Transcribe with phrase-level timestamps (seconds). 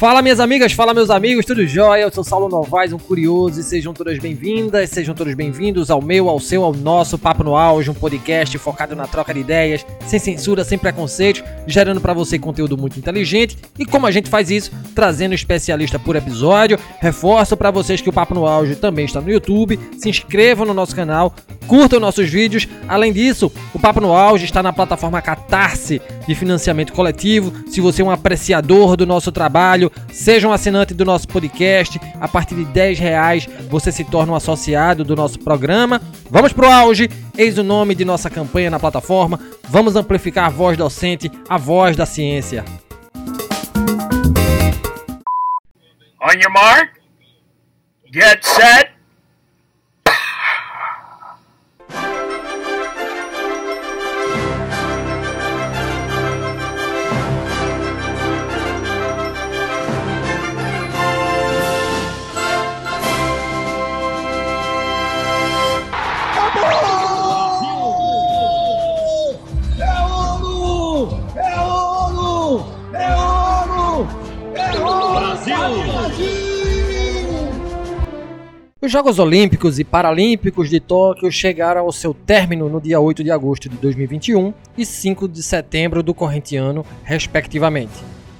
[0.00, 2.00] Fala minhas amigas, fala meus amigos, tudo jóia?
[2.00, 6.30] Eu sou Saulo Novaes, um curioso, e sejam todas bem-vindas, sejam todos bem-vindos ao meu,
[6.30, 10.18] ao seu, ao nosso Papo no Auge, um podcast focado na troca de ideias, sem
[10.18, 13.58] censura, sem preconceitos, gerando para você conteúdo muito inteligente.
[13.78, 14.72] E como a gente faz isso?
[14.94, 16.78] Trazendo especialista por episódio.
[16.98, 19.78] Reforço para vocês que o Papo no Auge também está no YouTube.
[19.98, 21.34] Se inscrevam no nosso canal,
[21.66, 22.66] curtam nossos vídeos.
[22.88, 27.52] Além disso, o Papo no Auge está na plataforma Catarse de financiamento coletivo.
[27.68, 32.00] Se você é um apreciador do nosso trabalho, seja um assinante do nosso podcast.
[32.20, 36.00] A partir de 10 reais você se torna um associado do nosso programa.
[36.30, 37.08] Vamos pro auge!
[37.36, 39.40] Eis o nome de nossa campanha na plataforma.
[39.68, 42.64] Vamos amplificar a voz docente, a voz da ciência.
[46.22, 47.00] On your mark,
[48.12, 48.99] get set.
[78.82, 83.30] Os Jogos Olímpicos e Paralímpicos de Tóquio chegaram ao seu término no dia 8 de
[83.30, 87.92] agosto de 2021 e 5 de setembro do corrente ano, respectivamente.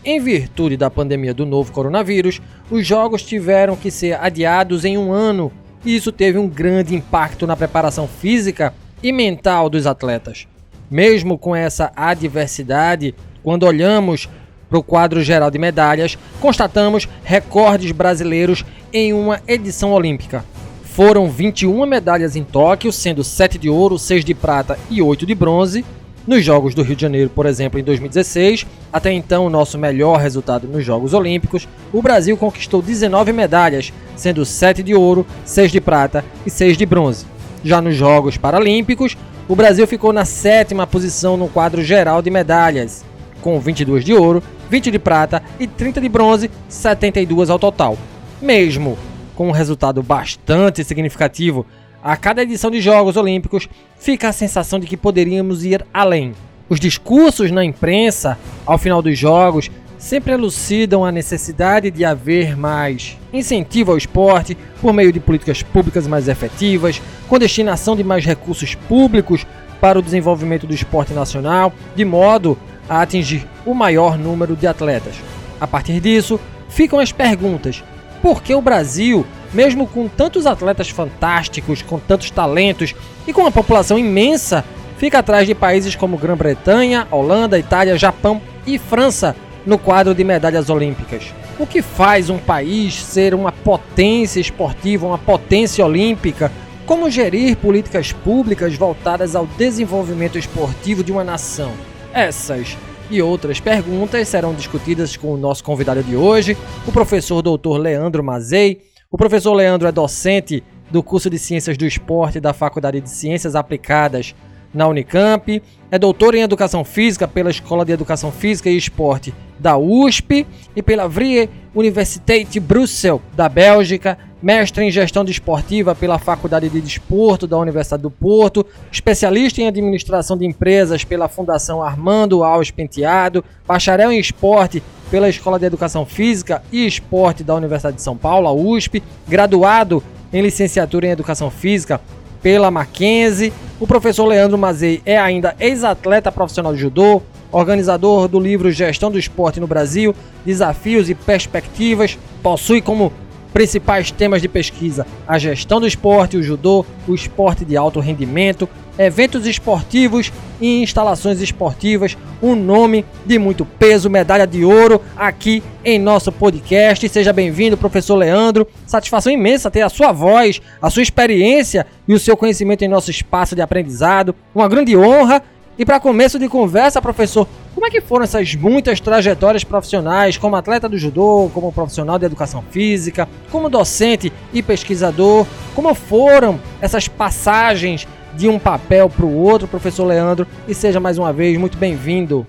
[0.02, 5.12] Em virtude da pandemia do novo coronavírus, os Jogos tiveram que ser adiados em um
[5.12, 5.52] ano
[5.84, 10.48] e isso teve um grande impacto na preparação física e mental dos atletas.
[10.91, 14.27] Mesmo com essa adversidade, quando olhamos
[14.70, 20.44] para o quadro geral de medalhas, constatamos recordes brasileiros em uma edição olímpica.
[20.84, 25.34] Foram 21 medalhas em Tóquio, sendo 7 de ouro, 6 de prata e 8 de
[25.34, 25.84] bronze.
[26.26, 30.18] Nos Jogos do Rio de Janeiro, por exemplo, em 2016, até então o nosso melhor
[30.18, 35.80] resultado nos Jogos Olímpicos, o Brasil conquistou 19 medalhas, sendo 7 de ouro, 6 de
[35.80, 37.25] prata e 6 de bronze.
[37.64, 39.16] Já nos Jogos Paralímpicos,
[39.48, 43.04] o Brasil ficou na sétima posição no quadro geral de medalhas,
[43.41, 47.98] com 22 de ouro, 20 de prata e 30 de bronze, 72 ao total.
[48.41, 48.97] Mesmo
[49.34, 51.66] com um resultado bastante significativo,
[52.03, 56.34] a cada edição de Jogos Olímpicos fica a sensação de que poderíamos ir além.
[56.69, 63.19] Os discursos na imprensa, ao final dos Jogos, sempre elucidam a necessidade de haver mais
[63.32, 68.75] incentivo ao esporte por meio de políticas públicas mais efetivas, com destinação de mais recursos
[68.75, 69.44] públicos
[69.80, 72.56] para o desenvolvimento do esporte nacional, de modo
[72.88, 75.14] a atingir o maior número de atletas.
[75.60, 77.82] A partir disso, ficam as perguntas:
[78.22, 82.94] por que o Brasil, mesmo com tantos atletas fantásticos, com tantos talentos
[83.26, 84.64] e com uma população imensa,
[84.98, 90.70] fica atrás de países como Grã-Bretanha, Holanda, Itália, Japão e França no quadro de medalhas
[90.70, 91.32] olímpicas?
[91.59, 96.50] O que faz um país ser uma potência esportiva, uma potência olímpica?
[96.86, 101.72] Como gerir políticas públicas voltadas ao desenvolvimento esportivo de uma nação?
[102.12, 102.76] Essas
[103.10, 106.56] e outras perguntas serão discutidas com o nosso convidado de hoje,
[106.87, 108.82] o professor doutor Leandro Mazei.
[109.10, 113.56] O professor Leandro é docente do curso de Ciências do Esporte da Faculdade de Ciências
[113.56, 114.34] Aplicadas
[114.72, 115.60] na Unicamp,
[115.91, 120.47] é doutor em Educação Física pela Escola de Educação Física e Esporte da USP
[120.77, 127.47] e pela Vrije Universiteit Brussel da Bélgica, mestre em Gestão Desportiva pela Faculdade de Desporto
[127.47, 134.12] da Universidade do Porto, especialista em Administração de Empresas pela Fundação Armando Alves Penteado, bacharel
[134.12, 138.53] em Esporte pela Escola de Educação Física e Esporte da Universidade de São Paulo, a
[138.53, 140.03] USP, graduado
[140.33, 142.01] em Licenciatura em Educação Física
[142.43, 143.53] pela Mackenzie.
[143.78, 147.22] O professor Leandro Mazei é ainda ex-atleta profissional de judô,
[147.53, 150.15] organizador do livro Gestão do Esporte no Brasil,
[150.47, 153.12] Desafios e Perspectivas, possui como
[153.53, 158.69] principais temas de pesquisa: a gestão do esporte, o judô, o esporte de alto rendimento,
[158.99, 165.98] eventos esportivos e instalações esportivas, um nome de muito peso, medalha de ouro aqui em
[165.98, 167.09] nosso podcast.
[167.09, 168.66] Seja bem-vindo, professor Leandro.
[168.86, 173.10] Satisfação imensa ter a sua voz, a sua experiência e o seu conhecimento em nosso
[173.10, 174.34] espaço de aprendizado.
[174.54, 175.42] Uma grande honra.
[175.78, 177.48] E para começo de conversa, professor,
[177.80, 182.27] como é que foram essas muitas trajetórias profissionais como atleta do judô, como profissional de
[182.27, 185.47] educação física, como docente e pesquisador?
[185.74, 188.06] Como foram essas passagens
[188.36, 190.47] de um papel para o outro, professor Leandro?
[190.68, 192.47] E seja mais uma vez muito bem-vindo.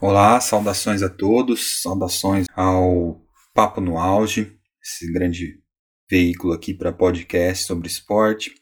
[0.00, 3.20] Olá, saudações a todos, saudações ao
[3.54, 4.50] Papo no Auge,
[4.82, 5.60] esse grande
[6.10, 8.52] veículo aqui para podcast sobre esporte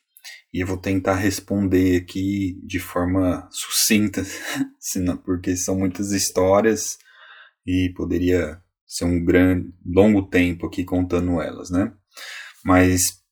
[0.52, 4.23] e eu vou tentar responder aqui de forma sucinta,
[5.25, 6.99] porque são muitas histórias
[7.67, 11.93] e poderia ser um grande, longo tempo aqui contando elas, né?
[12.64, 13.23] Mas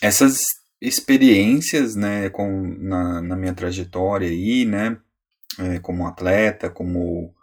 [0.00, 0.38] essas
[0.80, 4.96] experiências, né, com, na, na minha trajetória aí, né,
[5.58, 7.34] é, como atleta, como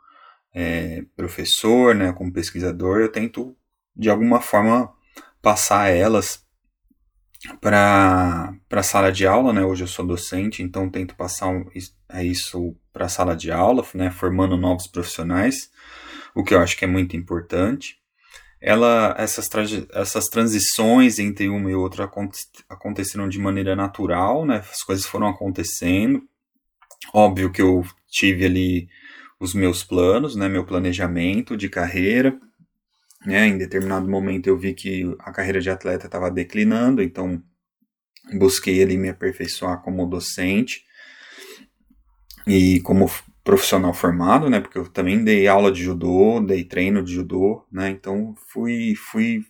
[0.53, 3.55] é, professor, né, como pesquisador, eu tento
[3.95, 4.91] de alguma forma
[5.41, 6.46] passar elas
[7.61, 9.63] para a sala de aula, né?
[9.63, 11.49] Hoje eu sou docente, então tento passar
[12.09, 14.09] é isso para a sala de aula, né?
[14.11, 15.69] Formando novos profissionais,
[16.35, 17.97] o que eu acho que é muito importante.
[18.59, 19.47] Ela, essas,
[19.93, 22.09] essas transições entre uma e outra
[22.67, 24.63] aconteceram de maneira natural, né?
[24.71, 26.23] As coisas foram acontecendo.
[27.13, 28.87] Óbvio que eu tive ali
[29.39, 30.49] os meus planos, né?
[30.49, 32.39] Meu planejamento de carreira
[33.25, 33.47] né?
[33.47, 37.41] Em determinado momento eu vi que a carreira de atleta estava declinando, então
[38.33, 40.83] busquei ali me aperfeiçoar como docente
[42.45, 43.09] e como
[43.43, 44.59] profissional formado, né?
[44.59, 47.89] Porque eu também dei aula de judô, dei treino de judô, né?
[47.89, 49.43] Então fui fui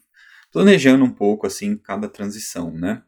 [0.52, 3.04] planejando um pouco assim cada transição, né?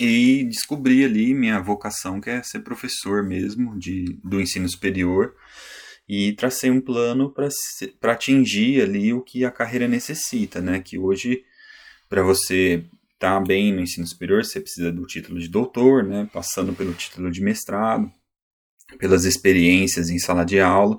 [0.00, 5.34] E descobri ali minha vocação que é ser professor mesmo de do ensino superior
[6.08, 7.34] e tracei um plano
[8.00, 10.80] para atingir ali o que a carreira necessita, né?
[10.80, 11.44] Que hoje,
[12.08, 16.28] para você estar tá bem no ensino superior, você precisa do título de doutor, né?
[16.32, 18.10] Passando pelo título de mestrado,
[18.98, 20.98] pelas experiências em sala de aula.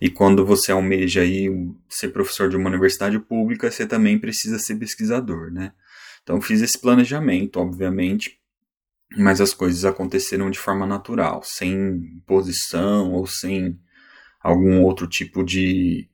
[0.00, 1.48] E quando você almeja aí
[1.88, 5.72] ser professor de uma universidade pública, você também precisa ser pesquisador, né?
[6.24, 8.40] Então fiz esse planejamento, obviamente,
[9.16, 11.72] mas as coisas aconteceram de forma natural, sem
[12.16, 13.78] imposição ou sem
[14.42, 16.08] algum outro tipo de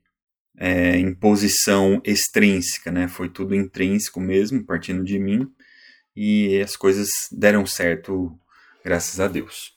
[0.59, 3.09] é, imposição extrínseca, né?
[3.09, 5.47] Foi tudo intrínseco mesmo, partindo de mim,
[6.15, 8.37] e as coisas deram certo,
[8.85, 9.73] graças a Deus.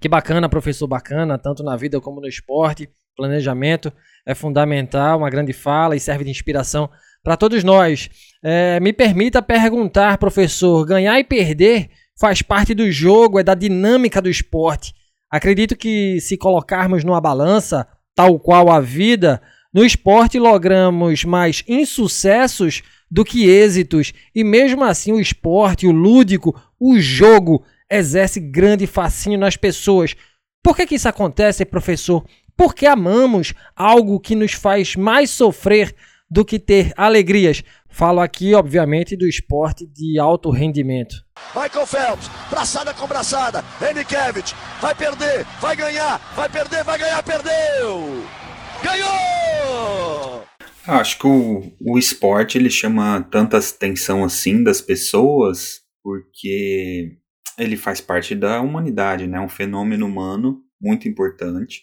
[0.00, 2.88] Que bacana, professor, bacana, tanto na vida como no esporte.
[3.16, 3.92] Planejamento
[4.26, 6.90] é fundamental, uma grande fala e serve de inspiração
[7.22, 8.10] para todos nós.
[8.42, 14.20] É, me permita perguntar, professor: ganhar e perder faz parte do jogo, é da dinâmica
[14.20, 14.92] do esporte.
[15.30, 22.82] Acredito que se colocarmos numa balança, tal qual a vida, no esporte logramos mais insucessos
[23.10, 29.38] do que êxitos, e mesmo assim o esporte, o lúdico, o jogo exerce grande fascínio
[29.38, 30.16] nas pessoas.
[30.62, 32.24] Por que, que isso acontece, professor?
[32.56, 35.94] Porque amamos algo que nos faz mais sofrer
[36.30, 37.62] do que ter alegrias.
[37.94, 41.14] Falo aqui, obviamente, do esporte de alto rendimento.
[41.54, 43.62] Michael Phelps, braçada com braçada.
[43.80, 48.24] Andy Kevich, vai perder, vai ganhar, vai perder, vai ganhar, perdeu!
[48.82, 50.44] Ganhou!
[50.88, 57.16] Acho que o, o esporte ele chama tanta atenção assim das pessoas porque
[57.56, 59.38] ele faz parte da humanidade, né?
[59.38, 61.82] Um fenômeno humano muito importante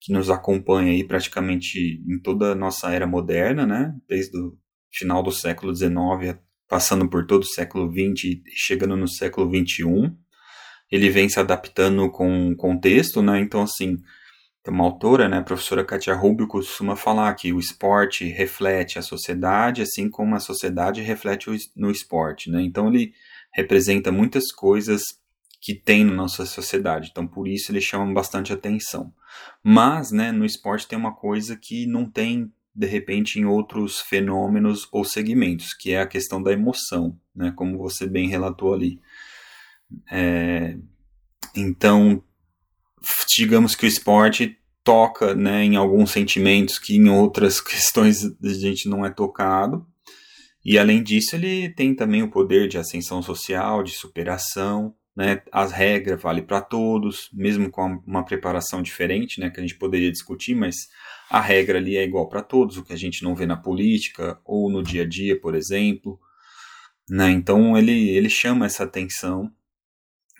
[0.00, 3.92] que nos acompanha aí praticamente em toda a nossa era moderna, né?
[4.08, 4.56] Desde o
[4.90, 6.38] final do século XIX,
[6.68, 10.12] passando por todo o século XX chegando no século XXI.
[10.90, 13.40] Ele vem se adaptando com o contexto, né?
[13.40, 13.96] Então, assim,
[14.66, 19.82] uma autora, né, a professora Katia Rubio, costuma falar que o esporte reflete a sociedade,
[19.82, 22.62] assim como a sociedade reflete no esporte, né?
[22.62, 23.12] Então, ele
[23.52, 25.02] representa muitas coisas
[25.60, 27.08] que tem na nossa sociedade.
[27.10, 29.12] Então, por isso ele chama bastante atenção.
[29.62, 34.86] Mas, né, no esporte tem uma coisa que não tem de repente em outros fenômenos
[34.92, 39.00] ou segmentos, que é a questão da emoção, né, como você bem relatou ali.
[40.08, 40.76] É,
[41.56, 42.22] então,
[43.36, 48.88] digamos que o esporte toca né, em alguns sentimentos que em outras questões a gente
[48.88, 49.84] não é tocado.
[50.64, 55.72] E além disso, ele tem também o poder de ascensão social, de superação, né, as
[55.72, 60.54] regras valem para todos, mesmo com uma preparação diferente, né, que a gente poderia discutir,
[60.54, 60.76] mas
[61.30, 64.40] a regra ali é igual para todos, o que a gente não vê na política
[64.44, 66.18] ou no dia a dia, por exemplo.
[67.08, 69.50] Né, então ele, ele chama essa atenção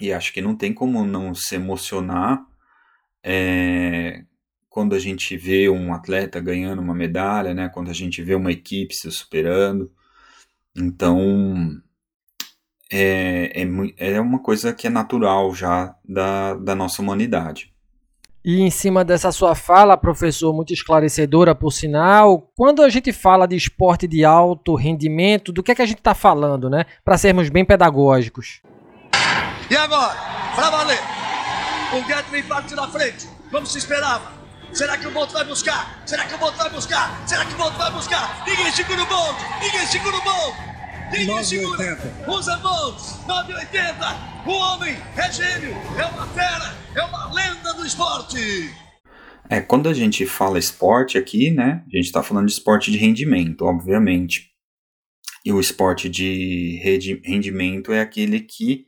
[0.01, 2.45] e acho que não tem como não se emocionar
[3.23, 4.25] é,
[4.69, 8.53] quando a gente vê um atleta ganhando uma medalha, né, quando a gente vê uma
[8.53, 9.93] equipe se superando.
[10.77, 11.81] Então,
[12.91, 17.75] é, é, é uma coisa que é natural já da, da nossa humanidade.
[18.51, 23.47] E em cima dessa sua fala, professor, muito esclarecedora por sinal, quando a gente fala
[23.47, 26.87] de esporte de alto rendimento, do que é que a gente está falando, né?
[27.05, 28.63] Para sermos bem pedagógicos.
[29.71, 30.17] E agora,
[30.55, 30.99] para valer,
[31.93, 34.33] o Gatling parte na frente, como se esperava.
[34.73, 36.01] Será que o Bolt vai buscar?
[36.07, 37.23] Será que o Bolt vai buscar?
[37.27, 38.45] Será que o Bolt vai buscar?
[38.47, 39.37] Ninguém segura o Bolt!
[39.61, 40.78] Ninguém segura o Bolt!
[41.11, 42.31] 980.
[42.31, 44.47] Usa mãos, 980.
[44.47, 48.71] O homem é gênio, é uma fera, é uma lenda do esporte.
[49.49, 52.99] É, quando a gente fala esporte aqui, né, a gente está falando de esporte de
[52.99, 54.51] rendimento, obviamente.
[55.45, 56.79] E o esporte de
[57.25, 58.87] rendimento é aquele que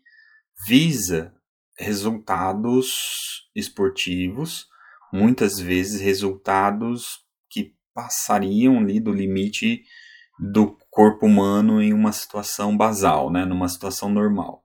[0.68, 1.32] visa
[1.78, 4.66] resultados esportivos,
[5.10, 9.84] muitas vezes resultados que passariam ali do limite
[10.38, 14.64] do corpo humano em uma situação basal, né, numa situação normal.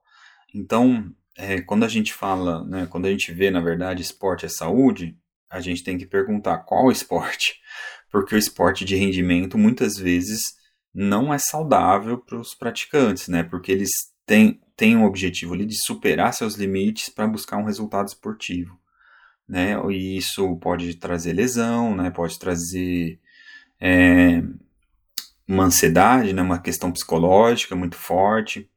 [0.53, 4.50] Então, é, quando a gente fala, né, quando a gente vê, na verdade, esporte é
[4.50, 5.17] saúde,
[5.50, 7.62] a gente tem que perguntar qual esporte,
[8.12, 10.55] porque o esporte de rendimento muitas vezes
[10.94, 13.91] não é saudável para os praticantes, né, porque eles
[14.25, 18.79] têm, têm um objetivo ali de superar seus limites para buscar um resultado esportivo,
[19.48, 23.20] né, e isso pode trazer lesão, né, pode trazer
[23.79, 24.41] é,
[25.47, 28.69] uma ansiedade, né, uma questão psicológica muito forte,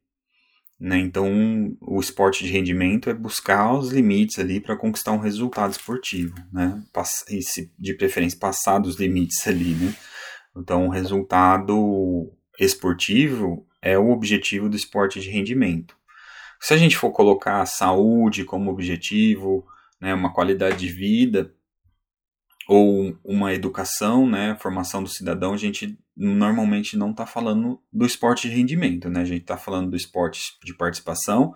[0.79, 0.99] né?
[0.99, 6.35] Então, o esporte de rendimento é buscar os limites ali para conquistar um resultado esportivo,
[6.53, 6.81] né?
[7.29, 9.95] E se, de preferência passar dos limites ali, né?
[10.57, 15.97] Então, o resultado esportivo é o objetivo do esporte de rendimento.
[16.61, 19.67] Se a gente for colocar a saúde como objetivo,
[20.01, 21.53] né, uma qualidade de vida,
[22.69, 28.47] ou uma educação, né, formação do cidadão, a gente normalmente não está falando do esporte
[28.47, 29.23] de rendimento, né?
[29.23, 31.55] A gente está falando do esporte de participação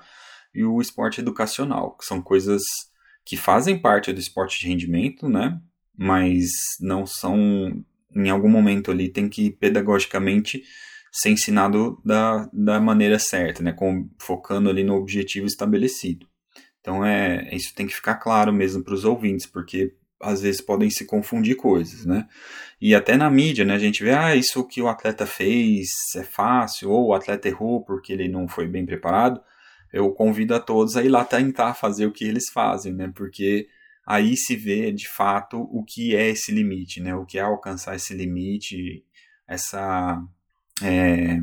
[0.54, 2.62] e o esporte educacional, que são coisas
[3.26, 5.61] que fazem parte do esporte de rendimento, né?
[5.95, 6.49] Mas
[6.81, 7.85] não são,
[8.16, 10.62] em algum momento ali, tem que pedagogicamente
[11.12, 13.73] ser ensinado da, da maneira certa, né?
[13.73, 16.26] Com, focando ali no objetivo estabelecido.
[16.81, 20.88] Então é isso tem que ficar claro mesmo para os ouvintes, porque às vezes podem
[20.91, 22.26] se confundir coisas, né?
[22.81, 26.25] E até na mídia, né, a gente vê, ah, isso que o atleta fez é
[26.25, 29.41] fácil, ou o atleta errou porque ele não foi bem preparado.
[29.93, 33.12] Eu convido a todos a ir lá tentar fazer o que eles fazem, né?
[33.14, 33.69] Porque
[34.07, 37.14] aí se vê de fato o que é esse limite, né?
[37.14, 39.05] O que é alcançar esse limite,
[39.47, 40.23] essa
[40.83, 41.38] é,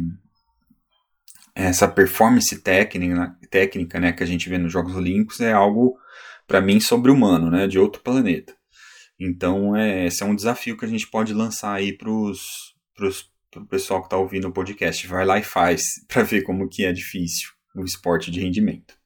[1.55, 5.97] essa performance técnica, técnica, né, que a gente vê nos Jogos Olímpicos é algo
[6.47, 8.58] para mim sobre-humano, né, de outro planeta.
[9.19, 12.31] Então, é, esse é um desafio que a gente pode lançar aí para o
[13.69, 15.05] pessoal que está ouvindo o podcast.
[15.07, 18.97] Vai lá e faz para ver como que é difícil o esporte de rendimento.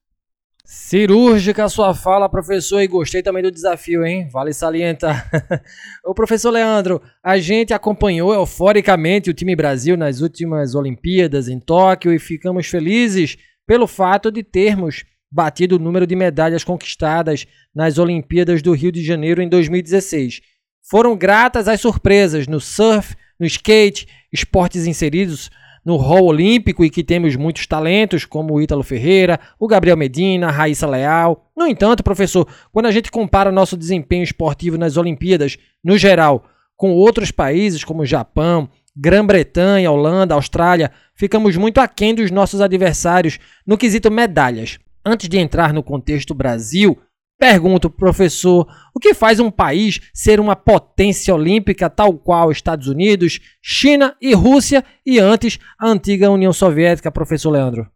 [0.66, 4.30] Cirúrgica a sua fala, professor, e gostei também do desafio, hein?
[4.32, 5.30] Vale salientar.
[6.06, 12.14] Ô, professor Leandro, a gente acompanhou euforicamente o time Brasil nas últimas Olimpíadas em Tóquio
[12.14, 15.04] e ficamos felizes pelo fato de termos
[15.34, 20.42] batido o número de medalhas conquistadas nas Olimpíadas do Rio de Janeiro em 2016.
[20.88, 25.50] Foram gratas às surpresas no surf, no skate, esportes inseridos
[25.84, 30.48] no hall olímpico e que temos muitos talentos, como o Ítalo Ferreira, o Gabriel Medina,
[30.48, 31.50] a Raíssa Leal.
[31.58, 36.46] No entanto, professor, quando a gente compara nosso desempenho esportivo nas Olimpíadas, no geral,
[36.78, 43.78] com outros países como Japão, Grã-Bretanha, Holanda, Austrália, ficamos muito aquém dos nossos adversários no
[43.78, 44.80] quesito medalhas.
[45.06, 46.98] Antes de entrar no contexto Brasil,
[47.38, 53.40] pergunto, professor, o que faz um país ser uma potência olímpica tal qual Estados Unidos,
[53.62, 57.93] China e Rússia e antes a antiga União Soviética, professor Leandro?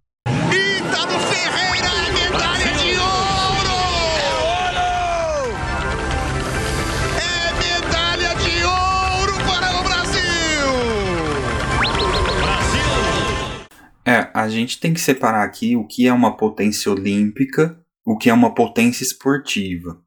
[14.07, 18.29] É, a gente tem que separar aqui o que é uma potência olímpica, o que
[18.29, 20.01] é uma potência esportiva.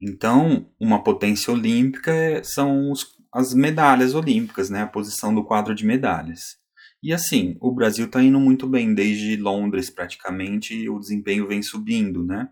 [0.00, 4.80] Então, uma potência olímpica é, são os, as medalhas olímpicas, né?
[4.80, 6.56] A posição do quadro de medalhas.
[7.02, 12.24] E assim, o Brasil está indo muito bem desde Londres, praticamente, o desempenho vem subindo,
[12.24, 12.48] né?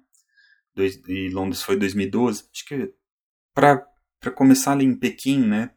[1.09, 2.45] e Londres foi 2012.
[2.52, 2.92] Acho que
[3.54, 3.83] para
[4.35, 5.71] começar ali em Pequim, né?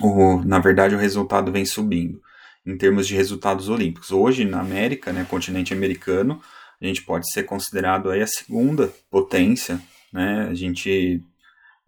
[0.00, 2.22] O, na verdade, o resultado vem subindo
[2.66, 4.10] em termos de resultados olímpicos.
[4.10, 6.40] Hoje, na América, né, continente americano,
[6.80, 9.80] a gente pode ser considerado aí a segunda potência,
[10.12, 10.48] né?
[10.50, 11.22] A gente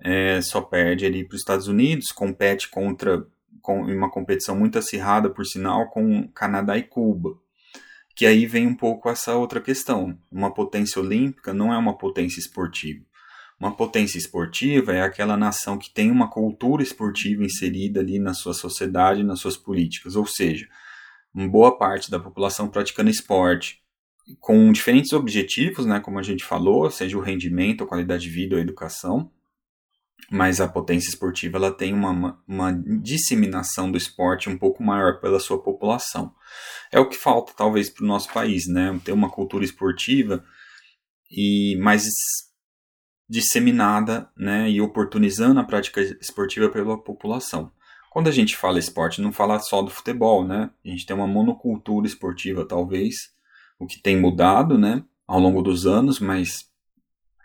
[0.00, 3.26] é, só perde ali para os Estados Unidos, compete contra
[3.60, 7.36] com uma competição muito acirrada, por sinal, com Canadá e Cuba.
[8.16, 10.18] Que aí vem um pouco essa outra questão.
[10.32, 13.04] Uma potência olímpica não é uma potência esportiva.
[13.58, 18.54] Uma potência esportiva é aquela nação que tem uma cultura esportiva inserida ali na sua
[18.54, 20.68] sociedade, nas suas políticas, ou seja,
[21.34, 23.82] uma boa parte da população praticando esporte
[24.40, 28.56] com diferentes objetivos, né, como a gente falou, seja o rendimento, a qualidade de vida
[28.56, 29.30] a educação,
[30.30, 35.40] mas a potência esportiva ela tem uma, uma disseminação do esporte um pouco maior pela
[35.40, 36.34] sua população.
[36.92, 40.44] É o que falta talvez para o nosso país, né, ter uma cultura esportiva
[41.30, 42.04] e mais
[43.28, 47.70] disseminada né, e oportunizando a prática esportiva pela população.
[48.10, 50.70] Quando a gente fala esporte, não fala só do futebol, né?
[50.84, 53.14] A gente tem uma monocultura esportiva, talvez,
[53.78, 56.68] o que tem mudado, né, ao longo dos anos, mas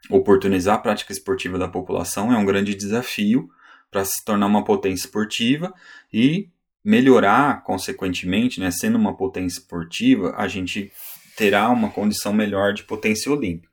[0.10, 3.50] oportunizar a prática esportiva da população é um grande desafio
[3.92, 5.74] para se tornar uma potência esportiva
[6.12, 6.50] e
[6.84, 10.92] melhorar, consequentemente, né, sendo uma potência esportiva, a gente
[11.38, 13.73] terá uma condição melhor de potência olímpica.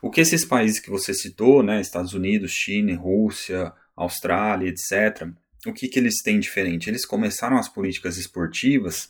[0.00, 5.28] O que esses países que você citou, né, Estados Unidos, China, Rússia, Austrália, etc.,
[5.66, 6.90] o que, que eles têm diferente?
[6.90, 9.08] Eles começaram as políticas esportivas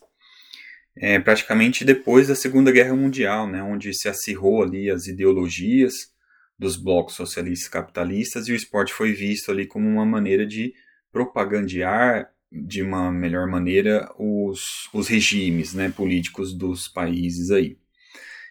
[0.97, 6.12] é, praticamente depois da Segunda Guerra Mundial, né, onde se acirrou ali as ideologias
[6.59, 10.75] dos blocos socialistas e capitalistas e o esporte foi visto ali como uma maneira de
[11.11, 17.78] propagandear de uma melhor maneira os, os regimes né, políticos dos países aí.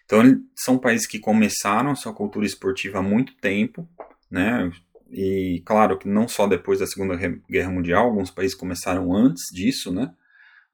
[0.04, 0.22] Então,
[0.54, 3.88] são países que começaram sua cultura esportiva há muito tempo,
[4.30, 4.70] né?
[5.10, 7.16] E claro que não só depois da Segunda
[7.48, 10.12] Guerra Mundial, alguns países começaram antes disso, né?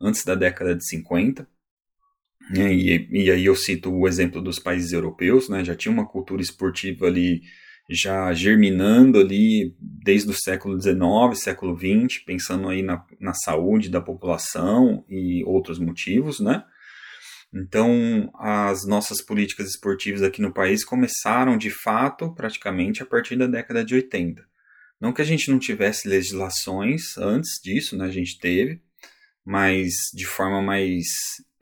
[0.01, 1.49] Antes da década de 50.
[2.55, 5.65] E, e aí eu cito o exemplo dos países europeus, né?
[5.65, 7.43] Já tinha uma cultura esportiva ali
[7.91, 10.99] já germinando ali desde o século XIX,
[11.35, 16.65] século XX, pensando aí na, na saúde da população e outros motivos, né?
[17.53, 23.47] Então, as nossas políticas esportivas aqui no país começaram de fato praticamente a partir da
[23.47, 24.47] década de 80.
[25.01, 28.05] Não que a gente não tivesse legislações antes disso, né?
[28.05, 28.83] A gente teve,
[29.45, 31.07] mas de forma mais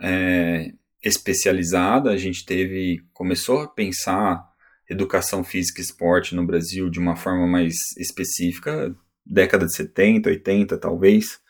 [0.00, 4.43] é, especializada, a gente teve, começou a pensar
[4.88, 10.78] educação física e esporte no Brasil de uma forma mais específica, década de 70, 80
[10.78, 11.40] talvez,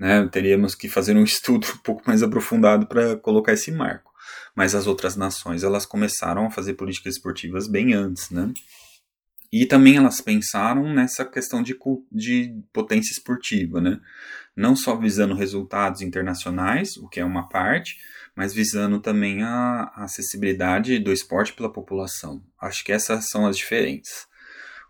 [0.00, 0.26] né?
[0.28, 4.10] Teríamos que fazer um estudo um pouco mais aprofundado para colocar esse marco.
[4.56, 8.52] Mas as outras nações, elas começaram a fazer políticas esportivas bem antes, né?
[9.52, 11.76] E também elas pensaram nessa questão de,
[12.10, 14.00] de potência esportiva, né?
[14.56, 17.96] Não só visando resultados internacionais, o que é uma parte,
[18.34, 22.42] mas visando também a, acessibilidade do esporte pela população.
[22.60, 24.26] Acho que essas são as diferenças.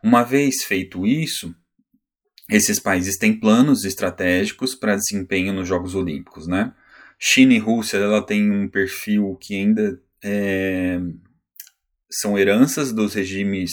[0.02, 1.54] Uma vez feito isso,
[2.50, 6.72] esses países têm planos estratégicos para desempenho nos Jogos Olímpicos, né?
[7.18, 10.98] China e Rússia, ela tem um perfil que ainda é,
[12.10, 13.72] são heranças dos regimes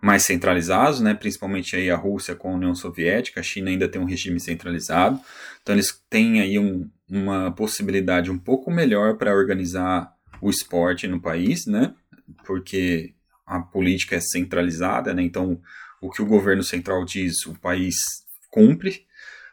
[0.00, 1.12] mais centralizados, né?
[1.12, 5.20] Principalmente aí a Rússia com a União Soviética, a China ainda tem um regime centralizado,
[5.60, 11.20] então eles têm aí um, uma possibilidade um pouco melhor para organizar o esporte no
[11.20, 11.94] país, né?
[12.46, 15.22] Porque a política é centralizada, né?
[15.22, 15.60] Então,
[16.00, 17.96] o que o governo central diz, o país
[18.50, 19.04] cumpre,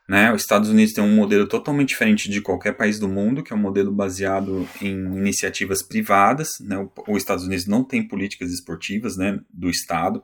[0.07, 0.33] né?
[0.33, 3.55] Os Estados Unidos tem um modelo totalmente diferente de qualquer país do mundo, que é
[3.55, 6.77] um modelo baseado em iniciativas privadas, né?
[7.07, 10.23] Os Estados Unidos não tem políticas esportivas, né, do Estado.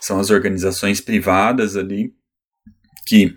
[0.00, 2.14] São as organizações privadas ali
[3.06, 3.36] que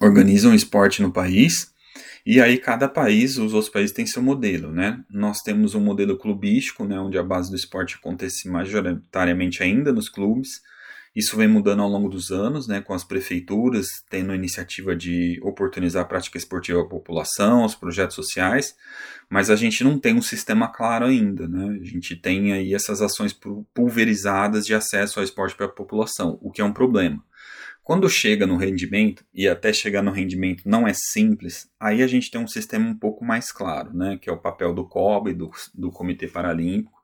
[0.00, 1.72] organizam esporte no país
[2.24, 5.02] e aí cada país, os outros países têm seu modelo, né?
[5.10, 10.08] Nós temos um modelo clubístico, né, onde a base do esporte acontece majoritariamente ainda nos
[10.08, 10.60] clubes.
[11.14, 15.38] Isso vem mudando ao longo dos anos, né, com as prefeituras tendo a iniciativa de
[15.42, 18.74] oportunizar a prática esportiva à população, os projetos sociais,
[19.28, 21.78] mas a gente não tem um sistema claro ainda, né?
[21.80, 23.38] A gente tem aí essas ações
[23.74, 27.22] pulverizadas de acesso ao esporte para a população, o que é um problema.
[27.82, 32.30] Quando chega no rendimento, e até chegar no rendimento não é simples, aí a gente
[32.30, 34.18] tem um sistema um pouco mais claro, né?
[34.20, 37.02] Que é o papel do COB, do, do Comitê Paralímpico,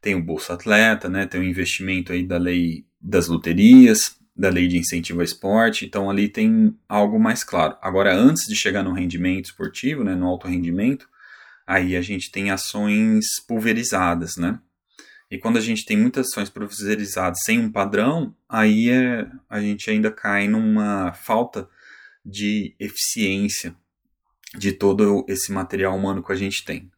[0.00, 1.26] tem o Bolsa Atleta, né?
[1.26, 6.10] Tem o investimento aí da lei das loterias, da lei de incentivo ao esporte, então
[6.10, 7.76] ali tem algo mais claro.
[7.80, 11.08] Agora, antes de chegar no rendimento esportivo, né, no alto rendimento,
[11.66, 14.58] aí a gente tem ações pulverizadas, né?
[15.30, 19.88] E quando a gente tem muitas ações pulverizadas sem um padrão, aí é, a gente
[19.88, 21.68] ainda cai numa falta
[22.24, 23.74] de eficiência
[24.58, 26.90] de todo esse material humano que a gente tem.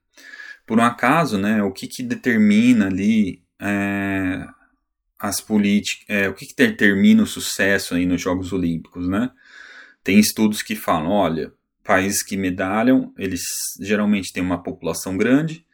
[0.67, 4.47] Por um acaso, né, o que, que determina ali é,
[5.23, 9.31] as políticas, é, o que, que determina o sucesso aí nos Jogos Olímpicos, né?
[10.03, 11.53] Tem estudos que falam, olha,
[11.85, 13.45] países que medalham, eles
[13.81, 15.65] geralmente têm uma população grande,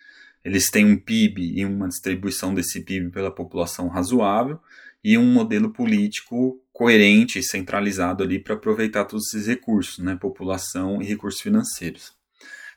[0.44, 4.60] eles têm um PIB e uma distribuição desse PIB pela população razoável
[5.02, 11.00] e um modelo político coerente e centralizado ali para aproveitar todos esses recursos, né, população
[11.00, 12.17] e recursos financeiros.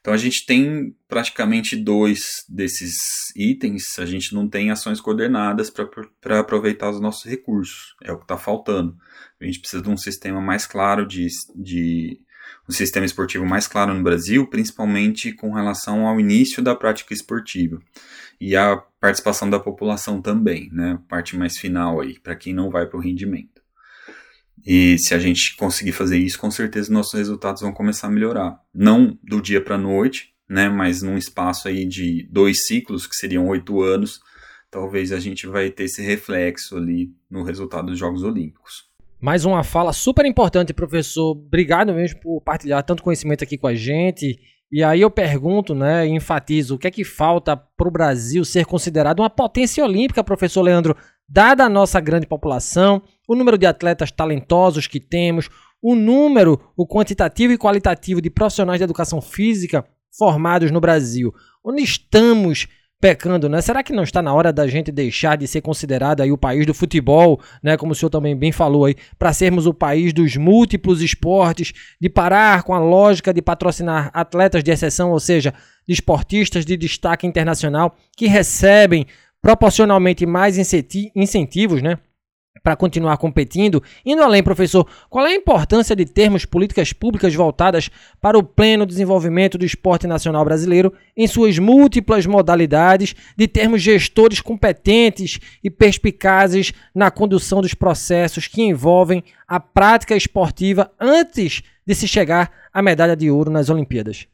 [0.01, 2.95] Então a gente tem praticamente dois desses
[3.35, 8.23] itens, a gente não tem ações coordenadas para aproveitar os nossos recursos, é o que
[8.23, 8.97] está faltando.
[9.39, 12.19] A gente precisa de um sistema mais claro de, de
[12.67, 17.79] um sistema esportivo mais claro no Brasil, principalmente com relação ao início da prática esportiva
[18.39, 20.99] e a participação da população também, né?
[21.07, 23.50] Parte mais final aí, para quem não vai para o rendimento.
[24.65, 28.59] E se a gente conseguir fazer isso, com certeza nossos resultados vão começar a melhorar.
[28.73, 30.69] Não do dia para a noite, né?
[30.69, 34.19] Mas num espaço aí de dois ciclos, que seriam oito anos,
[34.69, 38.89] talvez a gente vai ter esse reflexo ali no resultado dos Jogos Olímpicos.
[39.19, 41.31] Mais uma fala super importante, professor.
[41.31, 44.39] Obrigado mesmo por partilhar tanto conhecimento aqui com a gente.
[44.71, 48.65] E aí eu pergunto, né, enfatizo, o que é que falta para o Brasil ser
[48.65, 50.95] considerado uma potência olímpica, professor Leandro,
[51.31, 55.49] dada a nossa grande população, o número de atletas talentosos que temos,
[55.81, 59.85] o número, o quantitativo e qualitativo de profissionais de educação física
[60.17, 61.33] formados no Brasil.
[61.63, 62.67] Onde estamos
[62.99, 63.61] pecando, né?
[63.61, 66.67] Será que não está na hora da gente deixar de ser considerado aí o país
[66.67, 67.77] do futebol, né?
[67.77, 72.09] Como o senhor também bem falou aí, para sermos o país dos múltiplos esportes, de
[72.09, 75.53] parar com a lógica de patrocinar atletas de exceção, ou seja,
[75.87, 79.07] de esportistas de destaque internacional que recebem
[79.41, 81.97] proporcionalmente mais incentivos, né?
[82.63, 83.81] para continuar competindo?
[84.05, 88.85] Indo além, professor, qual é a importância de termos políticas públicas voltadas para o pleno
[88.85, 96.73] desenvolvimento do esporte nacional brasileiro em suas múltiplas modalidades, de termos gestores competentes e perspicazes
[96.93, 103.15] na condução dos processos que envolvem a prática esportiva antes de se chegar à medalha
[103.15, 104.27] de ouro nas Olimpíadas?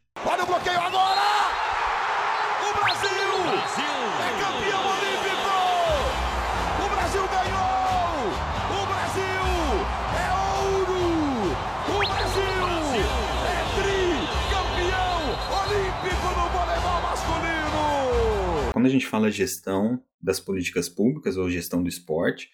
[18.78, 22.48] Quando a gente fala gestão das políticas públicas ou gestão do esporte,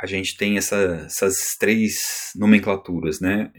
[0.00, 3.50] a gente tem essa, essas três nomenclaturas, né?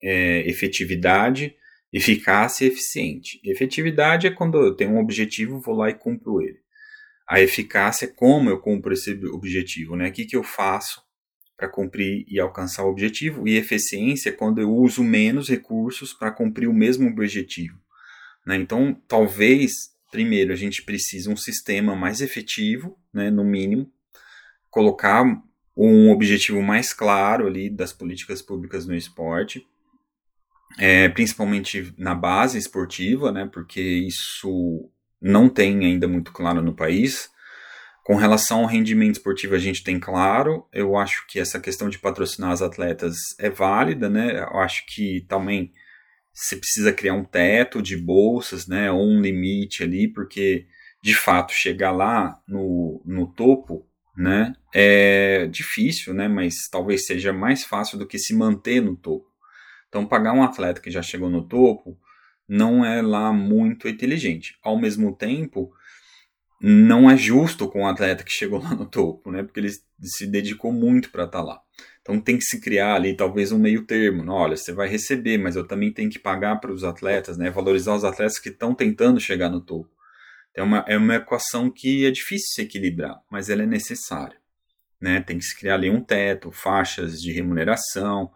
[0.00, 1.56] é, efetividade,
[1.92, 3.40] eficácia e eficiente.
[3.44, 6.60] Efetividade é quando eu tenho um objetivo, vou lá e cumpro ele.
[7.28, 10.10] A eficácia é como eu cumpro esse objetivo, né?
[10.10, 11.02] O que, que eu faço
[11.56, 13.48] para cumprir e alcançar o objetivo.
[13.48, 17.80] E eficiência é quando eu uso menos recursos para cumprir o mesmo objetivo.
[18.46, 18.56] Né?
[18.56, 23.90] Então, talvez primeiro, a gente precisa um sistema mais efetivo, né, no mínimo,
[24.70, 25.24] colocar
[25.74, 29.66] um objetivo mais claro ali das políticas públicas no esporte,
[30.78, 34.88] é, principalmente na base esportiva, né, porque isso
[35.20, 37.30] não tem ainda muito claro no país.
[38.04, 40.66] Com relação ao rendimento esportivo, a gente tem claro.
[40.72, 44.40] Eu acho que essa questão de patrocinar as atletas é válida, né?
[44.40, 45.72] Eu acho que também
[46.32, 50.66] você precisa criar um teto de bolsas, né, ou um limite ali, porque
[51.02, 57.64] de fato chegar lá no, no topo, né, é difícil, né, mas talvez seja mais
[57.64, 59.26] fácil do que se manter no topo.
[59.88, 61.98] Então, pagar um atleta que já chegou no topo
[62.48, 64.56] não é lá muito inteligente.
[64.62, 65.70] Ao mesmo tempo,
[66.60, 70.26] não é justo com o atleta que chegou lá no topo, né, porque ele se
[70.26, 71.60] dedicou muito para estar tá lá.
[72.02, 74.24] Então tem que se criar ali talvez um meio termo.
[74.24, 77.48] Não, olha, você vai receber, mas eu também tenho que pagar para os atletas, né?
[77.48, 79.90] Valorizar os atletas que estão tentando chegar no topo.
[80.54, 84.36] É uma, é uma equação que é difícil se equilibrar, mas ela é necessária.
[85.00, 85.20] Né?
[85.20, 88.30] Tem que se criar ali um teto, faixas de remuneração,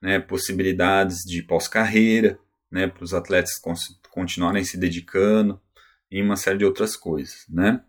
[0.00, 0.18] né?
[0.18, 2.38] possibilidades de pós-carreira,
[2.70, 2.86] né?
[2.86, 3.52] para os atletas
[4.10, 5.60] continuarem se dedicando
[6.10, 7.44] e uma série de outras coisas.
[7.50, 7.82] Né?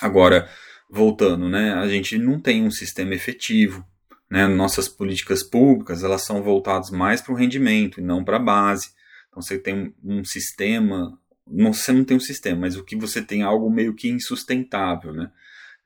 [0.00, 0.48] Agora,
[0.88, 1.74] voltando, né?
[1.74, 3.86] a gente não tem um sistema efetivo
[4.30, 8.40] né, nossas políticas públicas elas são voltadas mais para o rendimento e não para a
[8.40, 8.90] base.
[9.28, 13.20] Então você tem um sistema, não, você não tem um sistema, mas o que você
[13.22, 15.30] tem é algo meio que insustentável, né?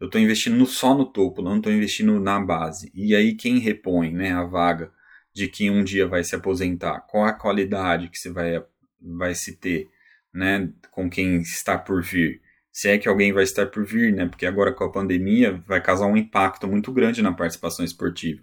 [0.01, 2.91] Eu estou investindo só no topo, não estou investindo na base.
[2.95, 4.93] E aí quem repõe, né, a vaga
[5.33, 7.01] de quem um dia vai se aposentar?
[7.01, 8.63] Qual a qualidade que você vai,
[9.01, 9.89] vai se ter,
[10.33, 12.41] né, com quem está por vir?
[12.79, 14.27] Se é que alguém vai estar por vir, né?
[14.27, 18.41] Porque agora com a pandemia vai causar um impacto muito grande na participação esportiva.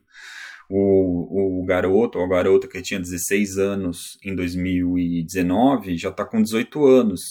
[0.70, 6.44] O, o garoto ou a garota que tinha 16 anos em 2019 já está com
[6.44, 7.22] 18 anos.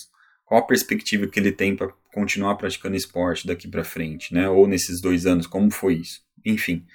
[0.46, 4.48] Qual a perspectiva que ele tem para continuar praticando esporte daqui para frente, né?
[4.48, 6.22] Ou nesses dois anos, como foi isso?
[6.42, 6.86] Enfim,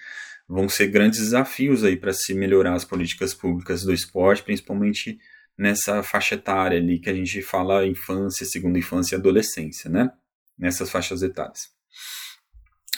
[0.48, 5.20] vão ser grandes desafios aí para se melhorar as políticas públicas do esporte, principalmente
[5.60, 10.10] nessa faixa etária ali que a gente fala infância, segunda infância e adolescência, né?
[10.58, 11.70] Nessas faixas etárias.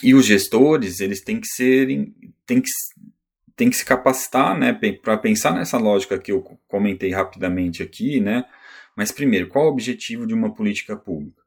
[0.00, 1.88] E os gestores, eles têm que ser,
[2.46, 2.70] têm que,
[3.56, 4.72] têm que se capacitar, né,
[5.02, 8.44] para pensar nessa lógica que eu comentei rapidamente aqui, né?
[8.96, 11.42] Mas primeiro, qual o objetivo de uma política pública?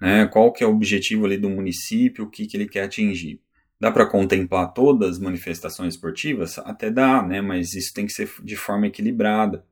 [0.00, 0.26] Né?
[0.26, 3.40] Qual que é o objetivo ali do município, o que, que ele quer atingir?
[3.80, 6.58] Dá para contemplar todas as manifestações esportivas?
[6.58, 7.40] Até dá, né?
[7.40, 9.64] Mas isso tem que ser de forma equilibrada.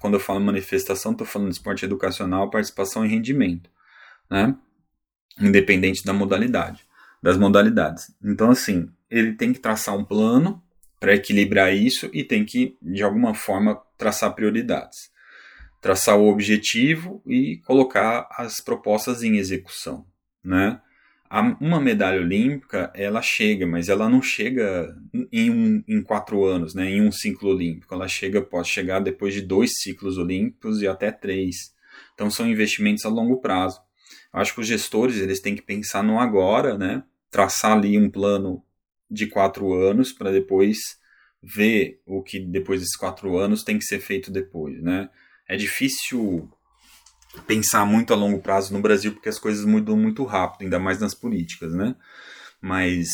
[0.00, 3.70] Quando eu falo manifestação, estou falando de esporte educacional, participação e rendimento,
[4.30, 4.54] né?
[5.40, 6.84] Independente da modalidade,
[7.22, 8.14] das modalidades.
[8.22, 10.62] Então, assim, ele tem que traçar um plano
[11.00, 15.10] para equilibrar isso e tem que, de alguma forma, traçar prioridades.
[15.80, 20.06] Traçar o objetivo e colocar as propostas em execução,
[20.42, 20.80] né?
[21.60, 24.96] Uma medalha olímpica, ela chega, mas ela não chega
[25.32, 27.94] em, um, em quatro anos, né, em um ciclo olímpico.
[27.94, 31.74] Ela chega, pode chegar depois de dois ciclos olímpicos e até três.
[32.14, 33.80] Então são investimentos a longo prazo.
[34.32, 38.10] Eu acho que os gestores eles têm que pensar no agora, né, traçar ali um
[38.10, 38.62] plano
[39.10, 40.78] de quatro anos para depois
[41.42, 45.08] ver o que depois desses quatro anos tem que ser feito depois, né.
[45.48, 46.50] É difícil
[47.46, 51.00] pensar muito a longo prazo no Brasil, porque as coisas mudam muito rápido, ainda mais
[51.00, 51.94] nas políticas, né?
[52.60, 53.08] Mas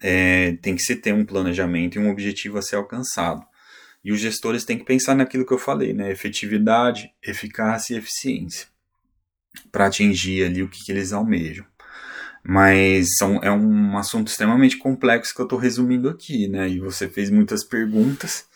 [0.00, 3.44] é, tem que se ter um planejamento e um objetivo a ser alcançado.
[4.04, 6.10] E os gestores têm que pensar naquilo que eu falei, né?
[6.10, 8.68] Efetividade, eficácia e eficiência,
[9.72, 11.66] para atingir ali o que, que eles almejam.
[12.42, 16.68] Mas são, é um assunto extremamente complexo que eu estou resumindo aqui, né?
[16.68, 18.46] E você fez muitas perguntas.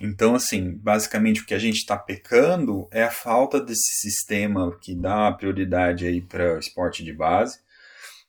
[0.00, 4.94] Então, assim, basicamente o que a gente está pecando é a falta desse sistema que
[4.94, 7.58] dá prioridade aí para esporte de base,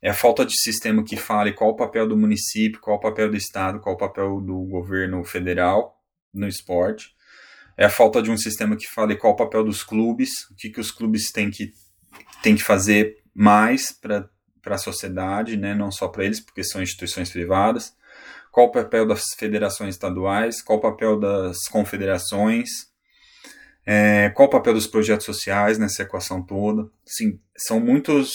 [0.02, 3.30] é a falta de sistema que fale qual o papel do município, qual o papel
[3.30, 5.98] do estado, qual o papel do governo federal
[6.34, 7.16] no esporte,
[7.78, 10.70] é a falta de um sistema que fale qual o papel dos clubes, o que,
[10.70, 11.72] que os clubes têm que,
[12.42, 14.30] têm que fazer mais para
[14.66, 17.94] a sociedade, né, não só para eles, porque são instituições privadas,
[18.52, 22.70] qual o papel das federações estaduais, qual o papel das confederações,
[23.86, 26.90] é, qual o papel dos projetos sociais nessa equação toda.
[27.06, 28.32] Sim, são muitos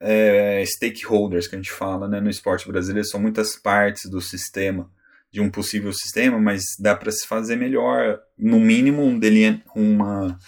[0.00, 4.90] é, stakeholders que a gente fala né, no esporte brasileiro, são muitas partes do sistema,
[5.32, 10.38] de um possível sistema, mas dá para se fazer melhor, no mínimo, um, deline uma,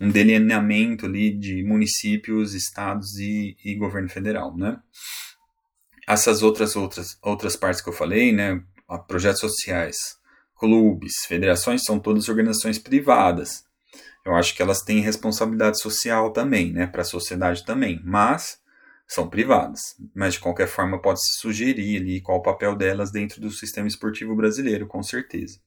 [0.00, 4.78] um delineamento ali de municípios, estados e, e governo federal, né?
[6.06, 8.62] essas outras outras outras partes que eu falei, né,
[9.06, 9.96] projetos sociais,
[10.56, 13.64] clubes, federações são todas organizações privadas.
[14.24, 18.58] Eu acho que elas têm responsabilidade social também, né, para a sociedade também, mas
[19.06, 19.80] são privadas.
[20.14, 23.88] Mas de qualquer forma pode se sugerir ali qual o papel delas dentro do sistema
[23.88, 25.58] esportivo brasileiro, com certeza.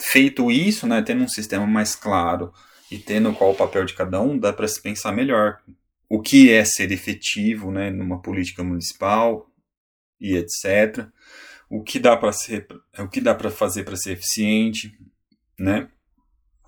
[0.00, 2.52] Feito isso, né, tendo um sistema mais claro
[2.90, 5.58] e tendo qual o papel de cada um, dá para se pensar melhor
[6.08, 9.50] o que é ser efetivo né, numa política municipal
[10.20, 11.06] e etc.
[11.68, 12.66] O que dá para ser,
[12.98, 14.96] o que dá para fazer para ser eficiente,
[15.58, 15.88] né?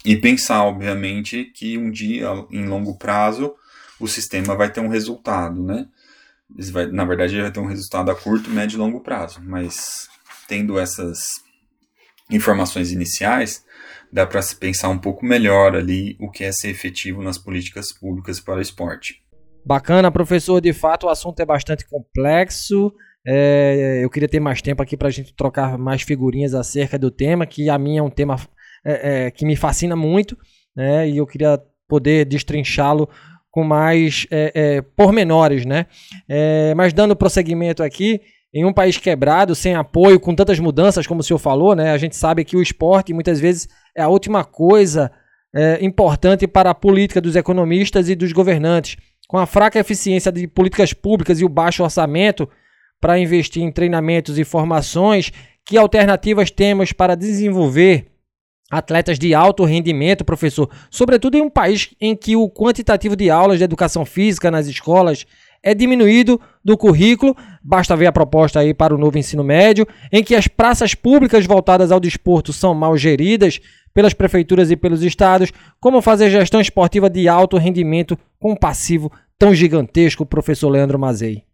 [0.05, 3.55] E pensar, obviamente, que um dia, em longo prazo,
[4.01, 5.87] o sistema vai ter um resultado, né?
[6.73, 10.09] Vai, na verdade, ele vai ter um resultado a curto, médio e longo prazo, mas
[10.49, 11.19] tendo essas
[12.31, 13.65] informações iniciais,
[14.13, 17.93] dá para se pensar um pouco melhor ali o que é ser efetivo nas políticas
[17.93, 19.23] públicas para o esporte.
[19.65, 20.61] Bacana, professor.
[20.61, 22.93] De fato, o assunto é bastante complexo.
[23.27, 27.11] É, eu queria ter mais tempo aqui para a gente trocar mais figurinhas acerca do
[27.11, 28.37] tema, que a mim é um tema
[28.85, 30.39] é, é, que me fascina muito,
[30.77, 31.09] né?
[31.09, 33.09] E eu queria poder destrinchá-lo
[33.57, 35.87] com mais é, é, pormenores, né?
[36.29, 38.21] É, mas dando prosseguimento aqui,
[38.53, 41.91] em um país quebrado, sem apoio, com tantas mudanças, como o senhor falou, né?
[41.91, 43.67] A gente sabe que o esporte muitas vezes
[43.97, 45.11] é a última coisa
[45.81, 50.93] importante para a política dos economistas e dos governantes com a fraca eficiência de políticas
[50.93, 52.47] públicas e o baixo orçamento
[53.01, 55.33] para investir em treinamentos e formações,
[55.65, 58.09] que alternativas temos para desenvolver
[58.71, 60.69] atletas de alto rendimento, professor?
[60.91, 65.27] Sobretudo em um país em que o quantitativo de aulas de educação física nas escolas
[65.63, 70.23] é diminuído do currículo, basta ver a proposta aí para o novo ensino médio, em
[70.23, 73.61] que as praças públicas voltadas ao desporto são mal geridas
[73.93, 75.51] pelas prefeituras e pelos estados,
[75.81, 81.46] como fazer gestão esportiva de alto rendimento com um passivo tão gigantesco, professor Leandro Mazei.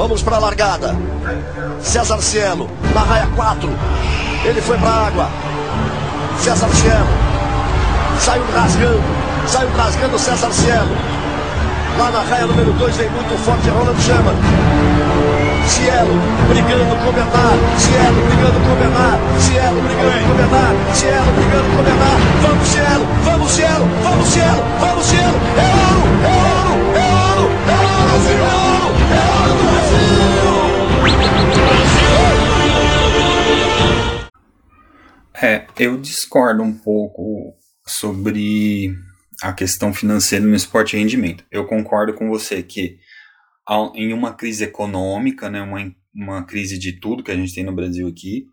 [0.00, 0.96] Vamos para a largada.
[1.82, 3.68] César Cielo, na raia 4.
[4.46, 5.28] Ele foi para a água.
[6.38, 7.06] César Cielo.
[8.18, 9.02] Saiu rasgando.
[9.46, 10.96] Saiu rasgando César Cielo.
[11.98, 14.32] Lá na raia número 2 vem muito forte Ronald Chama.
[15.68, 17.60] Cielo brigando com o Bernard.
[17.76, 19.20] Cielo brigando com o Bernard.
[19.38, 20.78] Cielo brigando com o Bernard.
[20.94, 22.22] Cielo brigando com o Bernard.
[22.40, 23.06] Vamos, Cielo!
[23.26, 23.88] Vamos, Cielo!
[24.02, 24.64] Vamos, Cielo!
[24.80, 25.40] Vamos, Cielo!
[25.58, 26.24] É ouro!
[26.24, 26.88] É ouro!
[26.96, 27.50] É ouro!
[27.68, 28.30] É ouro!
[28.30, 28.59] É ouro!
[35.42, 38.94] É, eu discordo um pouco sobre
[39.40, 41.42] a questão financeira no esporte e rendimento.
[41.50, 42.98] Eu concordo com você que
[43.94, 45.78] em uma crise econômica, né, uma,
[46.14, 48.48] uma crise de tudo que a gente tem no Brasil aqui,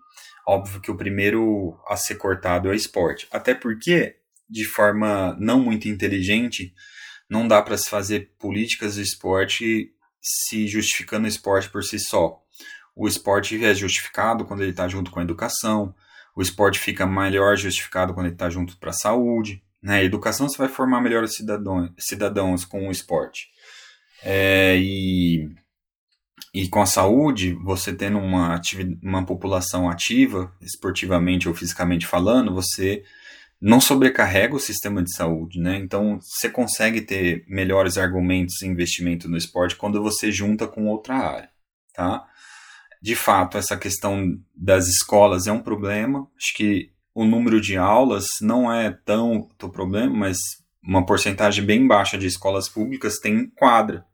[0.48, 3.28] óbvio que o primeiro a ser cortado é esporte.
[3.32, 4.16] Até porque,
[4.50, 6.74] de forma não muito inteligente,
[7.30, 12.42] não dá para se fazer políticas do esporte se justificando o esporte por si só.
[12.96, 15.94] O esporte é justificado quando ele está junto com a educação,
[16.38, 19.64] o esporte fica melhor justificado quando ele está junto para a saúde.
[19.82, 19.96] Né?
[19.96, 23.48] A educação você vai formar melhores cidadãos, cidadãos com o esporte.
[24.24, 25.50] É, e,
[26.54, 28.62] e com a saúde, você tendo uma,
[29.02, 33.04] uma população ativa, esportivamente ou fisicamente falando, você
[33.60, 35.78] não sobrecarrega o sistema de saúde, né?
[35.78, 41.16] Então, você consegue ter melhores argumentos de investimento no esporte quando você junta com outra
[41.16, 41.50] área,
[41.96, 42.28] tá?
[43.02, 46.28] De fato, essa questão das escolas é um problema.
[46.38, 50.38] Acho que o número de aulas não é tanto problema, mas
[50.84, 54.06] uma porcentagem bem baixa de escolas públicas tem quadra.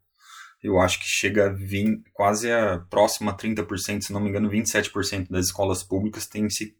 [0.61, 4.49] Eu acho que chega a 20, quase a próxima a 30%, se não me engano,
[4.49, 6.75] 27% das escolas públicas tem se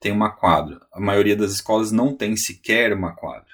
[0.00, 0.80] tem uma quadra.
[0.92, 3.52] A maioria das escolas não tem sequer uma quadra.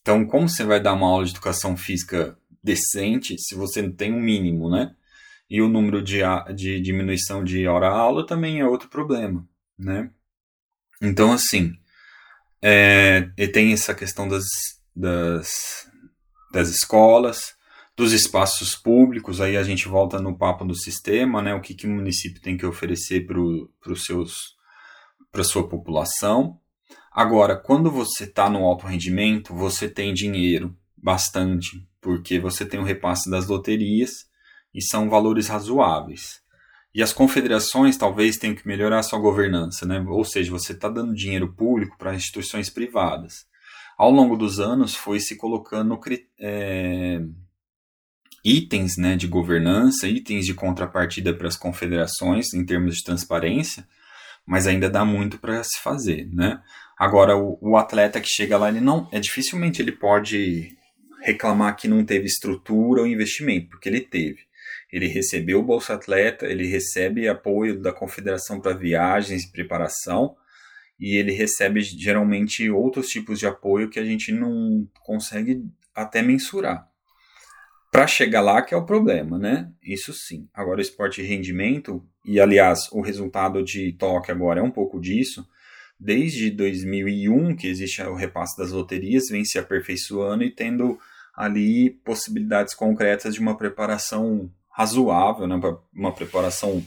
[0.00, 4.12] Então, como você vai dar uma aula de educação física decente se você não tem
[4.12, 4.96] um mínimo, né?
[5.50, 6.20] E o número de,
[6.54, 10.10] de diminuição de hora-aula também é outro problema, né?
[11.00, 11.72] Então, assim,
[12.60, 14.44] é, e tem essa questão das,
[14.94, 15.88] das,
[16.52, 17.56] das escolas,
[17.96, 21.54] dos espaços públicos, aí a gente volta no papo do sistema, né?
[21.54, 23.38] O que, que o município tem que oferecer para
[25.30, 26.60] para sua população.
[27.12, 32.84] Agora, quando você está no alto rendimento, você tem dinheiro bastante, porque você tem o
[32.84, 34.27] repasse das loterias
[34.74, 36.40] e são valores razoáveis.
[36.94, 40.00] E as confederações talvez tenham que melhorar sua governança, né?
[40.08, 43.46] ou seja, você está dando dinheiro público para instituições privadas.
[43.96, 45.98] Ao longo dos anos foi se colocando
[46.40, 47.20] é,
[48.44, 53.86] itens né, de governança, itens de contrapartida para as confederações em termos de transparência,
[54.46, 56.62] mas ainda dá muito para se fazer, né?
[56.98, 60.76] Agora o, o, atleta que chega lá, ele não, é dificilmente ele pode
[61.22, 64.47] reclamar que não teve estrutura ou investimento, porque ele teve.
[64.92, 70.36] Ele recebeu o Bolsa Atleta, ele recebe apoio da confederação para viagens e preparação,
[70.98, 76.88] e ele recebe geralmente outros tipos de apoio que a gente não consegue até mensurar
[77.90, 79.70] para chegar lá que é o problema, né?
[79.82, 80.48] Isso sim.
[80.52, 85.00] Agora, o esporte de rendimento, e aliás, o resultado de Tóquio agora é um pouco
[85.00, 85.46] disso.
[85.98, 90.98] Desde 2001, que existe o repasse das loterias, vem se aperfeiçoando e tendo
[91.34, 95.60] ali possibilidades concretas de uma preparação razoável, né?
[95.92, 96.86] uma preparação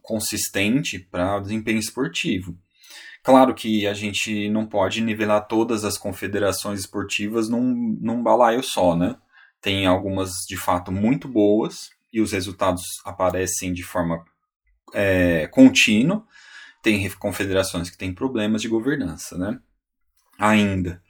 [0.00, 2.56] consistente para desempenho esportivo.
[3.22, 8.96] Claro que a gente não pode nivelar todas as confederações esportivas num, num balaio só,
[8.96, 9.16] né?
[9.60, 14.24] tem algumas de fato muito boas e os resultados aparecem de forma
[14.94, 16.26] é, contínua.
[16.82, 19.60] Tem confederações que têm problemas de governança, né?
[20.38, 21.01] Ainda.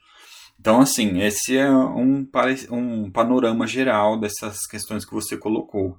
[0.63, 2.25] Então, assim, esse é um,
[2.71, 5.97] um panorama geral dessas questões que você colocou.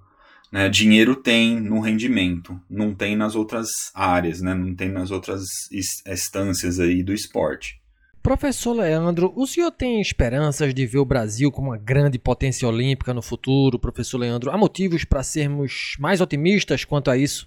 [0.50, 0.70] Né?
[0.70, 4.55] Dinheiro tem no rendimento, não tem nas outras áreas, né?
[4.55, 7.79] não tem nas outras instâncias aí do esporte.
[8.22, 13.12] Professor Leandro, o senhor tem esperanças de ver o Brasil como uma grande potência olímpica
[13.12, 13.79] no futuro?
[13.79, 17.46] Professor Leandro, há motivos para sermos mais otimistas quanto a isso?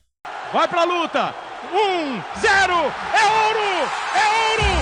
[0.53, 1.35] Vai para a luta!
[1.73, 3.89] Um, zero, é ouro!
[4.13, 4.76] É ouro!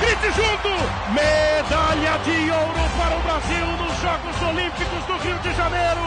[0.00, 0.68] Grite junto!
[1.12, 6.06] Medalha de ouro para o Brasil nos Jogos Olímpicos do Rio de Janeiro!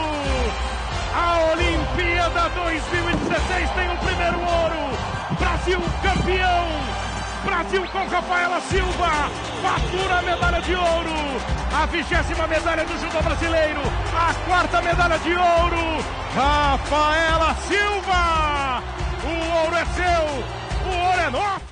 [1.14, 4.98] A Olimpíada 2016 tem o primeiro ouro!
[5.40, 7.02] Brasil campeão!
[7.44, 9.10] Brasil com Rafaela Silva,
[9.62, 11.42] fatura a medalha de ouro,
[11.76, 13.82] a vigésima medalha do judô brasileiro,
[14.16, 18.84] a quarta medalha de ouro, Rafaela Silva!
[19.24, 20.24] O ouro é seu,
[20.86, 21.71] o ouro é nosso!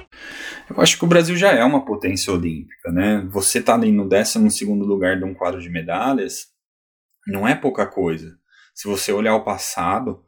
[0.70, 3.28] Eu acho que o Brasil já é uma potência olímpica, né?
[3.32, 6.48] Você tá ali no 12 lugar de um quadro de medalhas,
[7.28, 8.38] não é pouca coisa.
[8.74, 10.24] Se você olhar o passado,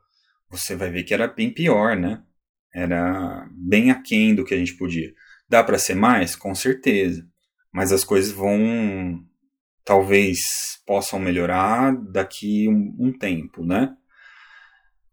[0.49, 2.23] você vai ver que era bem pior, né?
[2.73, 5.13] Era bem aquém do que a gente podia.
[5.47, 6.35] Dá para ser mais?
[6.35, 7.25] Com certeza.
[7.71, 9.23] Mas as coisas vão.
[9.83, 10.39] Talvez
[10.85, 13.95] possam melhorar daqui um, um tempo, né?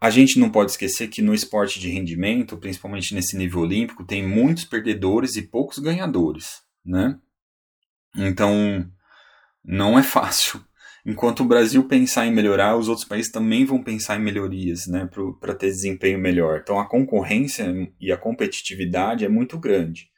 [0.00, 4.26] A gente não pode esquecer que no esporte de rendimento, principalmente nesse nível olímpico, tem
[4.26, 7.18] muitos perdedores e poucos ganhadores, né?
[8.16, 8.88] Então,
[9.64, 10.64] não é fácil.
[11.04, 15.08] Enquanto o Brasil pensar em melhorar, os outros países também vão pensar em melhorias, né,
[15.40, 16.60] para ter desempenho melhor.
[16.62, 17.66] Então, a concorrência
[18.00, 20.10] e a competitividade é muito grande.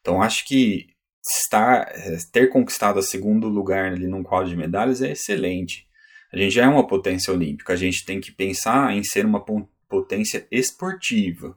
[0.00, 0.86] Então acho que
[1.22, 5.86] estar, eh, ter conquistado o segundo lugar ali num quadro de medalhas é excelente.
[6.32, 9.44] A gente já é uma potência olímpica, a gente tem que pensar em ser uma
[9.88, 11.56] potência esportiva,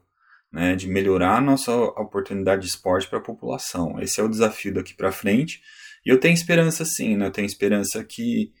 [0.50, 4.00] né, de melhorar a nossa oportunidade de esporte para a população.
[4.00, 5.60] Esse é o desafio daqui para frente.
[6.04, 8.52] E eu tenho esperança sim, né, eu tenho esperança que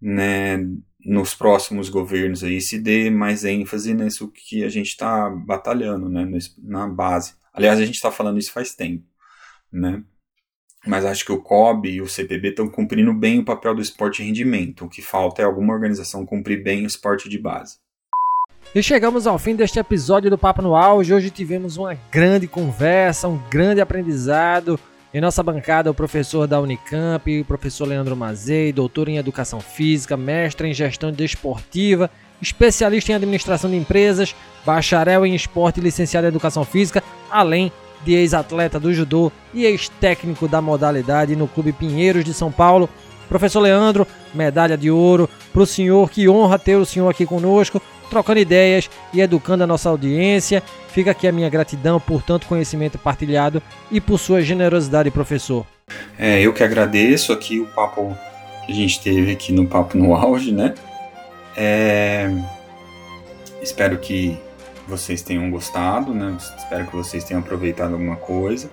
[0.00, 0.58] né,
[1.04, 6.26] nos próximos governos aí se dê mais ênfase nisso que a gente está batalhando, né,
[6.58, 7.34] na base.
[7.52, 9.04] Aliás, a gente está falando isso faz tempo,
[9.72, 10.02] né?
[10.86, 14.22] Mas acho que o COB e o CPB estão cumprindo bem o papel do esporte
[14.22, 14.84] rendimento.
[14.84, 17.76] O que falta é alguma organização cumprir bem o esporte de base.
[18.74, 21.12] E chegamos ao fim deste episódio do Papo no Auge.
[21.12, 24.78] Hoje tivemos uma grande conversa, um grande aprendizado.
[25.12, 30.16] Em nossa bancada, o professor da Unicamp, o professor Leandro Mazei, doutor em Educação Física,
[30.16, 32.08] mestre em Gestão Desportiva,
[32.40, 37.72] especialista em Administração de Empresas, bacharel em Esporte e licenciado em Educação Física, além
[38.04, 42.88] de ex-atleta do judô e ex-técnico da modalidade no Clube Pinheiros de São Paulo.
[43.28, 47.80] Professor Leandro, medalha de ouro para o senhor, que honra ter o senhor aqui conosco,
[48.08, 50.62] trocando ideias e educando a nossa audiência.
[50.88, 55.64] Fica aqui a minha gratidão por tanto conhecimento partilhado e por sua generosidade, professor.
[56.18, 58.16] É, eu que agradeço aqui o papo
[58.66, 60.74] que a gente teve aqui no Papo no Auge, né?
[61.56, 62.30] É...
[63.60, 64.38] Espero que
[64.90, 66.36] vocês tenham gostado, né?
[66.58, 68.68] Espero que vocês tenham aproveitado alguma coisa.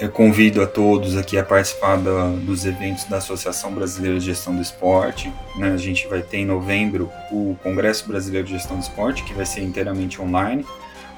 [0.00, 4.54] Eu convido a todos aqui a participar da, dos eventos da Associação Brasileira de Gestão
[4.54, 5.32] do Esporte.
[5.56, 5.72] Né?
[5.72, 9.46] A gente vai ter em novembro o Congresso Brasileiro de Gestão do Esporte, que vai
[9.46, 10.66] ser inteiramente online.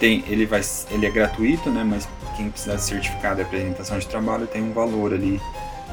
[0.00, 0.60] Tem, ele, vai,
[0.90, 4.72] ele é gratuito, né, mas quem precisar de certificado de apresentação de trabalho tem um
[4.72, 5.40] valor ali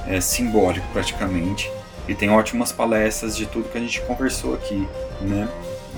[0.08, 1.72] é, simbólico praticamente.
[2.08, 4.88] E tem ótimas palestras de tudo que a gente conversou aqui.
[5.22, 5.48] Né?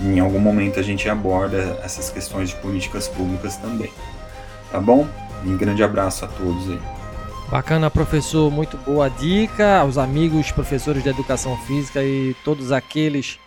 [0.01, 3.91] Em algum momento a gente aborda essas questões de políticas públicas também.
[4.71, 5.07] Tá bom?
[5.45, 6.79] Um grande abraço a todos aí.
[7.49, 13.39] Bacana, professor, muito boa dica aos amigos professores de educação física e todos aqueles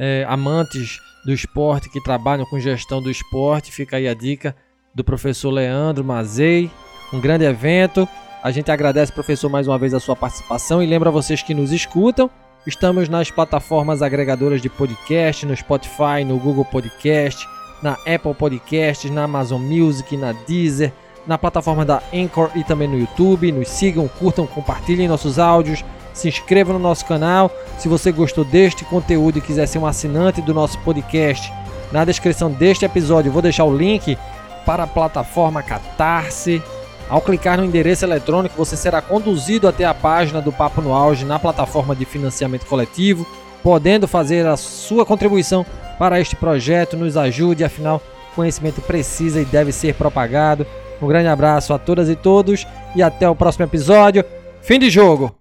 [0.00, 4.56] é, amantes do esporte que trabalham com gestão do esporte, fica aí a dica
[4.94, 6.70] do professor Leandro Mazei.
[7.12, 8.08] Um grande evento.
[8.42, 11.70] A gente agradece, professor, mais uma vez a sua participação e lembra vocês que nos
[11.70, 12.30] escutam.
[12.66, 17.46] Estamos nas plataformas agregadoras de podcast, no Spotify, no Google Podcast,
[17.82, 20.92] na Apple Podcasts, na Amazon Music, na Deezer,
[21.26, 23.52] na plataforma da Anchor e também no YouTube.
[23.52, 27.50] Nos sigam, curtam, compartilhem nossos áudios se inscreva no nosso canal.
[27.78, 31.52] Se você gostou deste conteúdo e quiser ser um assinante do nosso podcast,
[31.92, 34.16] na descrição deste episódio vou deixar o link
[34.64, 36.62] para a plataforma Catarse.
[37.08, 41.24] Ao clicar no endereço eletrônico, você será conduzido até a página do Papo no Auge
[41.24, 43.26] na plataforma de financiamento coletivo,
[43.64, 45.66] podendo fazer a sua contribuição
[45.98, 46.96] para este projeto.
[46.96, 48.00] Nos ajude, afinal,
[48.36, 50.64] conhecimento precisa e deve ser propagado.
[51.02, 54.24] Um grande abraço a todas e todos e até o próximo episódio.
[54.62, 55.39] Fim de jogo!